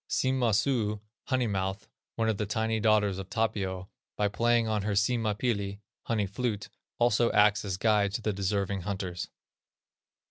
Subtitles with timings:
[0.09, 4.93] Sima suu (honey mouth), one of the tiny daughters of Tapio, by playing on her
[4.93, 9.29] Sima pilli (honey flute), also acts as guide to the deserving hunters.